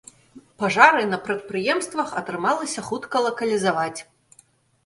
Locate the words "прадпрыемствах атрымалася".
1.27-2.85